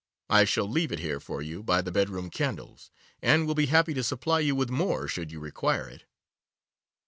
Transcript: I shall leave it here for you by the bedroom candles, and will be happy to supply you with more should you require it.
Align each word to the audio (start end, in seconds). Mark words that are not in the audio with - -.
I 0.31 0.45
shall 0.45 0.67
leave 0.67 0.91
it 0.91 0.97
here 0.97 1.19
for 1.19 1.43
you 1.43 1.61
by 1.61 1.83
the 1.83 1.91
bedroom 1.91 2.31
candles, 2.31 2.89
and 3.21 3.45
will 3.45 3.53
be 3.53 3.67
happy 3.67 3.93
to 3.93 4.03
supply 4.03 4.39
you 4.39 4.55
with 4.55 4.71
more 4.71 5.07
should 5.07 5.31
you 5.31 5.39
require 5.39 5.87
it. 5.87 6.05